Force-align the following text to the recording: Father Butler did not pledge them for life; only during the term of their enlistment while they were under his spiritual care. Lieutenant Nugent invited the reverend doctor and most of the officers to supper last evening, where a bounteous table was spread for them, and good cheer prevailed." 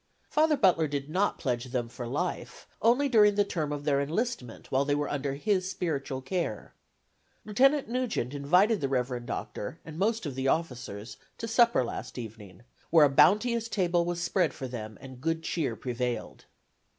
Father 0.31 0.57
Butler 0.57 0.87
did 0.87 1.11
not 1.11 1.37
pledge 1.37 1.65
them 1.65 1.87
for 1.87 2.07
life; 2.07 2.65
only 2.81 3.07
during 3.07 3.35
the 3.35 3.43
term 3.45 3.71
of 3.71 3.83
their 3.83 4.01
enlistment 4.01 4.71
while 4.71 4.83
they 4.83 4.95
were 4.95 5.07
under 5.11 5.35
his 5.35 5.69
spiritual 5.69 6.23
care. 6.23 6.73
Lieutenant 7.45 7.87
Nugent 7.87 8.33
invited 8.33 8.81
the 8.81 8.89
reverend 8.89 9.27
doctor 9.27 9.79
and 9.85 9.99
most 9.99 10.25
of 10.25 10.33
the 10.33 10.47
officers 10.47 11.17
to 11.37 11.47
supper 11.47 11.83
last 11.83 12.17
evening, 12.17 12.63
where 12.89 13.05
a 13.05 13.09
bounteous 13.09 13.69
table 13.69 14.03
was 14.03 14.19
spread 14.19 14.55
for 14.55 14.67
them, 14.67 14.97
and 15.01 15.21
good 15.21 15.43
cheer 15.43 15.75
prevailed." 15.75 16.45